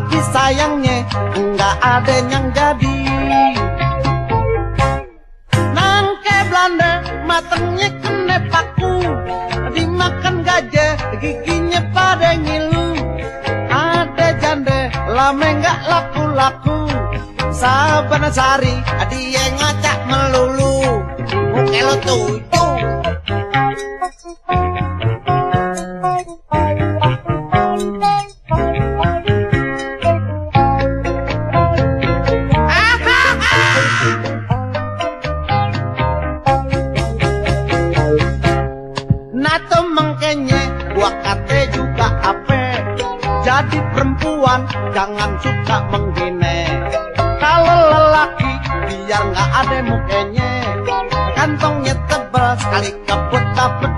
[0.00, 1.04] Tapi sayangnya
[1.36, 2.96] nggak ada yang jadi.
[5.76, 8.96] Nangke Belanda matengnya kena paku.
[9.76, 12.96] Dimakan gajah giginya pada ngilu.
[13.68, 16.80] Ada janda lama nggak laku-laku.
[17.52, 18.72] Sabana sari
[19.12, 20.80] dia ngacak melulu.
[21.52, 22.59] Muka lo
[52.58, 53.89] Sekali kaput kaput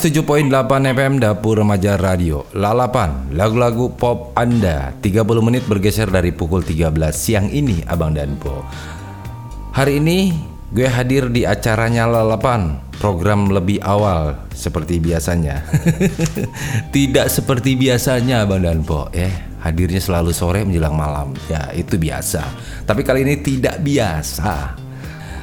[0.00, 2.48] 107.8 FM Dapur Remaja Radio.
[2.56, 4.96] Lalapan Lagu-lagu pop Anda.
[4.96, 8.64] 30 menit bergeser dari pukul 13 siang ini Abang dan Po.
[9.76, 10.32] Hari ini
[10.72, 12.80] gue hadir di acaranya Lalapan.
[12.96, 15.68] Program lebih awal seperti biasanya.
[16.96, 21.36] Tidak seperti biasanya Abang dan Po Eh hadirnya selalu sore menjelang malam.
[21.52, 22.40] Ya itu biasa.
[22.88, 24.80] Tapi kali ini tidak biasa.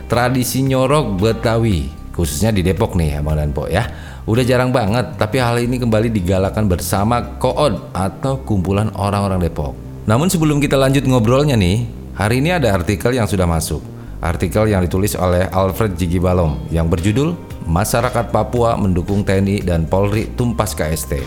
[0.10, 4.07] Tradisi nyorok Betawi khususnya di Depok nih Abang dan Po ya.
[4.28, 9.72] Udah jarang banget, tapi hal ini kembali digalakan bersama Kood atau kumpulan orang-orang Depok.
[10.04, 13.80] Namun sebelum kita lanjut ngobrolnya nih, hari ini ada artikel yang sudah masuk.
[14.20, 17.40] Artikel yang ditulis oleh Alfred Jigi Balom yang berjudul
[17.72, 21.24] Masyarakat Papua mendukung TNI dan Polri tumpas KST.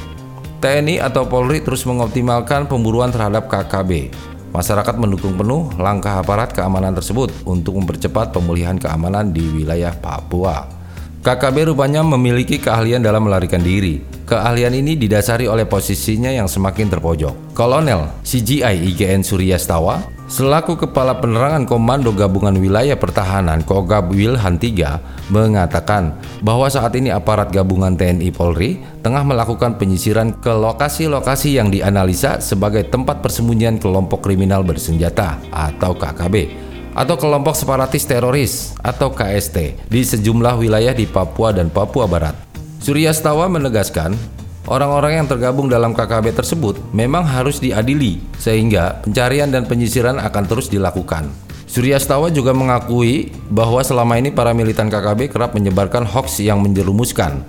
[0.61, 4.13] TNI atau Polri terus mengoptimalkan pemburuan terhadap KKB.
[4.53, 10.80] Masyarakat mendukung penuh langkah aparat keamanan tersebut untuk mempercepat pemulihan keamanan di wilayah Papua.
[11.21, 14.01] KKB rupanya memiliki keahlian dalam melarikan diri.
[14.25, 17.53] Keahlian ini didasari oleh posisinya yang semakin terpojok.
[17.53, 20.01] Kolonel CGI IGN Suryastawa
[20.33, 27.53] selaku Kepala Penerangan Komando Gabungan Wilayah Pertahanan Kogab Wilhan 3 mengatakan bahwa saat ini aparat
[27.53, 34.65] gabungan TNI Polri tengah melakukan penyisiran ke lokasi-lokasi yang dianalisa sebagai tempat persembunyian kelompok kriminal
[34.65, 41.71] bersenjata atau KKB atau kelompok separatis teroris atau KST di sejumlah wilayah di Papua dan
[41.71, 42.35] Papua Barat.
[42.81, 44.17] Suryastawa menegaskan,
[44.65, 50.73] orang-orang yang tergabung dalam KKB tersebut memang harus diadili sehingga pencarian dan penyisiran akan terus
[50.73, 51.29] dilakukan.
[51.71, 57.47] Suryastawa juga mengakui bahwa selama ini para militan KKB kerap menyebarkan hoaks yang menjerumuskan.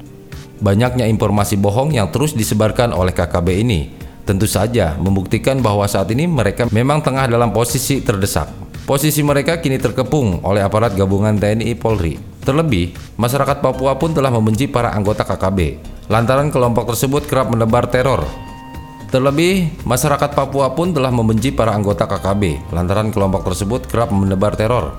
[0.62, 3.81] Banyaknya informasi bohong yang terus disebarkan oleh KKB ini
[4.22, 8.70] tentu saja membuktikan bahwa saat ini mereka memang tengah dalam posisi terdesak.
[8.81, 12.18] Posisi mereka kini terkepung oleh aparat gabungan TNI Polri.
[12.42, 15.78] Terlebih, masyarakat Papua pun telah membenci para anggota KKB.
[16.09, 18.25] Lantaran kelompok tersebut kerap menebar teror.
[19.14, 24.98] Terlebih, masyarakat Papua pun telah membenci para anggota KKB lantaran kelompok tersebut kerap menebar teror,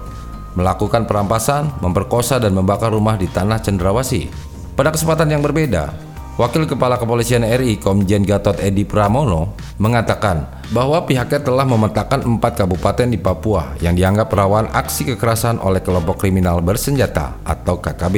[0.55, 4.31] melakukan perampasan, memperkosa dan membakar rumah di tanah Cendrawasih.
[4.79, 5.91] Pada kesempatan yang berbeda,
[6.37, 13.13] Wakil Kepala Kepolisian RI Komjen Gatot Edi Pramono mengatakan bahwa pihaknya telah memetakan empat kabupaten
[13.13, 18.17] di Papua yang dianggap rawan aksi kekerasan oleh kelompok kriminal bersenjata atau KKB.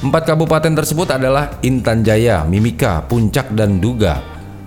[0.00, 4.16] Empat kabupaten tersebut adalah Intan Jaya, Mimika, Puncak, dan Duga.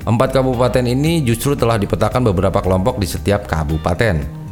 [0.06, 4.46] Empat kabupaten ini justru telah dipetakan beberapa kelompok di setiap kabupaten.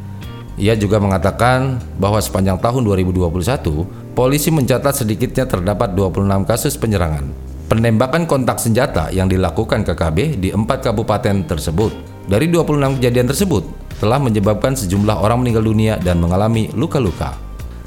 [0.58, 7.30] Ia juga mengatakan bahwa sepanjang tahun 2021, polisi mencatat sedikitnya terdapat 26 kasus penyerangan,
[7.70, 12.11] penembakan kontak senjata yang dilakukan KKB di empat kabupaten tersebut.
[12.32, 13.68] Dari 26 kejadian tersebut,
[14.00, 17.36] telah menyebabkan sejumlah orang meninggal dunia dan mengalami luka-luka.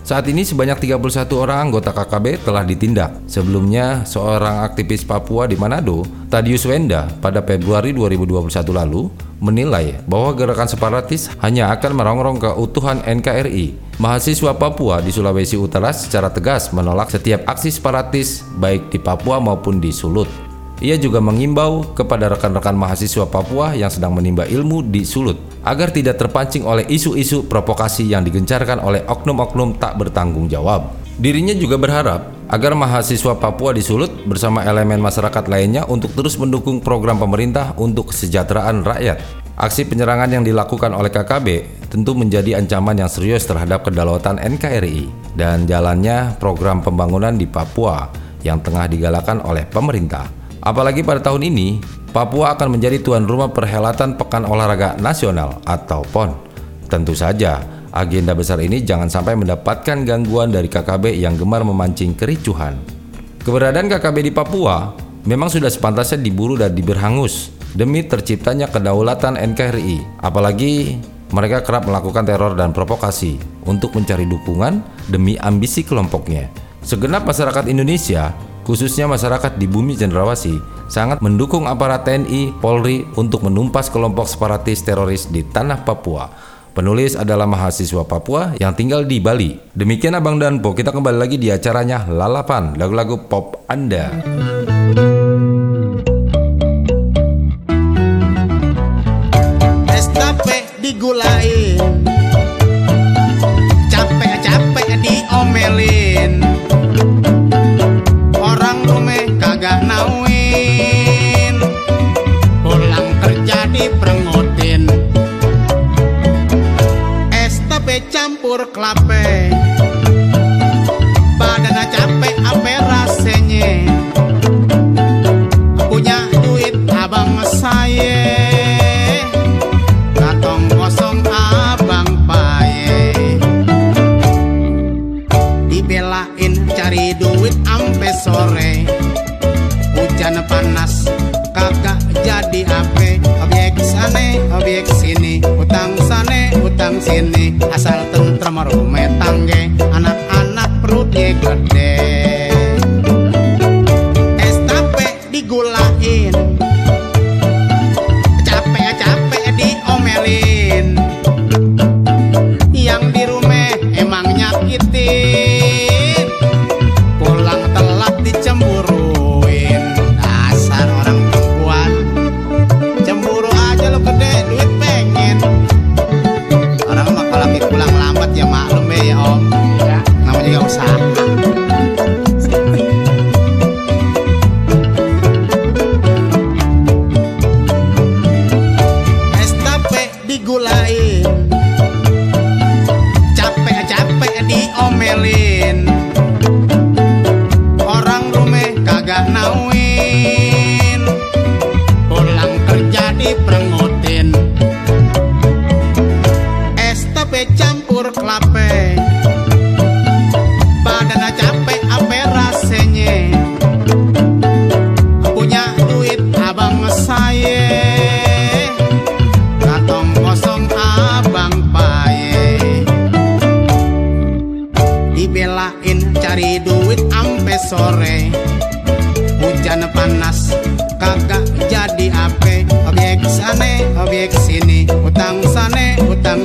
[0.04, 1.00] Saat ini sebanyak 31
[1.32, 3.24] orang anggota KKB telah ditindak.
[3.24, 9.08] Sebelumnya, seorang aktivis Papua di Manado, Tadius Wenda, pada Februari 2021 lalu,
[9.40, 13.96] menilai bahwa gerakan separatis hanya akan merongrong keutuhan NKRI.
[13.96, 19.80] Mahasiswa Papua di Sulawesi Utara secara tegas menolak setiap aksi separatis baik di Papua maupun
[19.80, 20.43] di Sulut.
[20.84, 26.20] Ia juga mengimbau kepada rekan-rekan mahasiswa Papua yang sedang menimba ilmu di Sulut agar tidak
[26.20, 30.92] terpancing oleh isu-isu provokasi yang digencarkan oleh oknum-oknum tak bertanggung jawab.
[31.16, 36.84] Dirinya juga berharap agar mahasiswa Papua di Sulut bersama elemen masyarakat lainnya untuk terus mendukung
[36.84, 39.24] program pemerintah untuk kesejahteraan rakyat.
[39.56, 41.48] Aksi penyerangan yang dilakukan oleh KKB
[41.88, 48.12] tentu menjadi ancaman yang serius terhadap kedaulatan NKRI dan jalannya program pembangunan di Papua
[48.44, 50.43] yang tengah digalakan oleh pemerintah.
[50.64, 51.78] Apalagi pada tahun ini,
[52.10, 56.32] Papua akan menjadi tuan rumah perhelatan Pekan Olahraga Nasional atau PON.
[56.88, 57.60] Tentu saja,
[57.94, 62.74] Agenda besar ini jangan sampai mendapatkan gangguan dari KKB yang gemar memancing kericuhan.
[63.46, 64.90] Keberadaan KKB di Papua
[65.22, 70.26] memang sudah sepantasnya diburu dan diberhangus demi terciptanya kedaulatan NKRI.
[70.26, 70.98] Apalagi
[71.30, 76.50] mereka kerap melakukan teror dan provokasi untuk mencari dukungan demi ambisi kelompoknya.
[76.82, 78.34] Segenap masyarakat Indonesia,
[78.64, 80.58] khususnya masyarakat di bumi Cendrawasih,
[80.88, 86.32] sangat mendukung aparat TNI, Polri untuk menumpas kelompok separatis teroris di tanah Papua.
[86.74, 89.54] Penulis adalah mahasiswa Papua yang tinggal di Bali.
[89.70, 94.10] Demikian Abang dan Po, kita kembali lagi di acaranya Lalapan, lagu-lagu pop Anda.
[99.86, 100.82] Capek-capek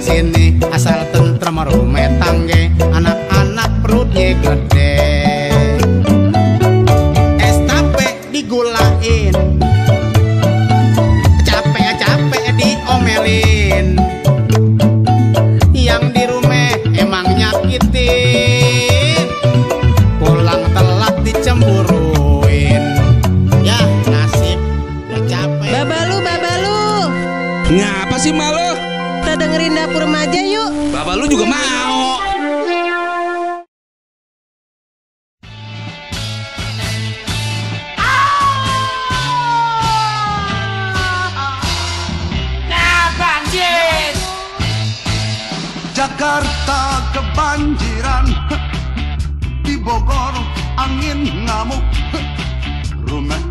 [0.02, 0.39] cien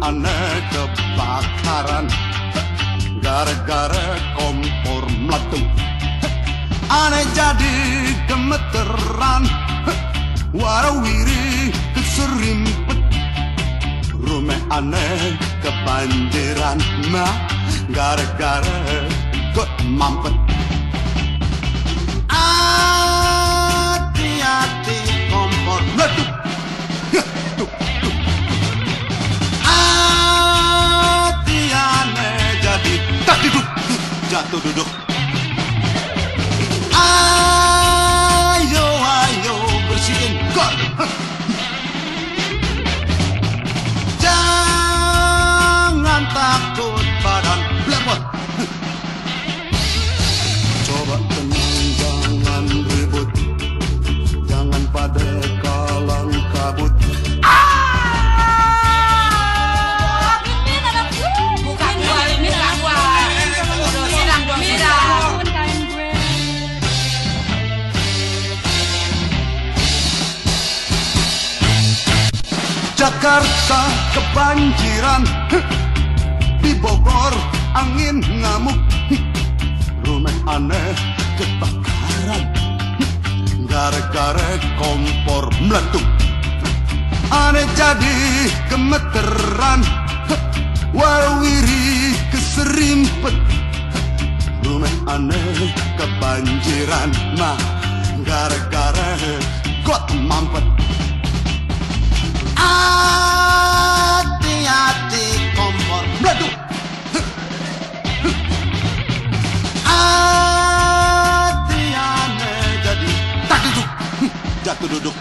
[0.08, 2.08] aneh kebakaran.
[3.20, 5.68] Gara-gara kompor meletup.
[6.88, 7.76] Aneh jadi
[8.24, 9.44] gemeteran.
[10.56, 12.96] Warawiri keserimpet.
[14.16, 16.80] Rumah aneh kebanjiran.
[17.12, 17.36] Nah
[17.92, 20.32] gara-gara ikut mampet.
[22.32, 23.68] Hati-hati
[25.28, 26.32] kompor meletup.
[34.28, 34.87] jatuh duduk.
[73.28, 73.82] Jakarta
[74.16, 75.20] kebanjiran.
[76.64, 77.36] Di Bogor
[77.76, 78.80] angin ngamuk.
[80.00, 80.96] Rumah aneh
[81.36, 82.48] kebakaran.
[83.68, 86.00] Gara-gara kompor meletup.
[87.28, 88.16] Aneh jadi
[88.72, 89.84] gemeteran.
[90.96, 93.36] Warwiri keserimpet.
[94.64, 95.68] Rumah aneh
[96.00, 97.12] kebanjiran.
[97.36, 97.60] Nah
[98.24, 98.87] gara-gara
[114.88, 115.16] duduk.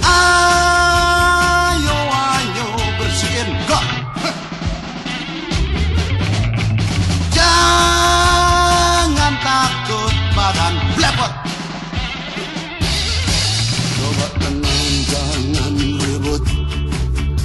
[0.00, 3.84] Ayo, ayo bersihin kok
[7.36, 11.32] Jangan takut badan blepot.
[13.96, 16.42] Coba tenang, jangan ribut.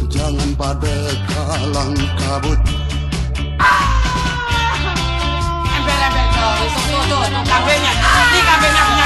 [0.08, 0.96] Jangan pada
[1.28, 2.60] kalang kabut.
[5.76, 6.26] Ember-ember,
[7.12, 7.94] tuh, kambingnya.
[8.00, 9.01] Ini kambingnya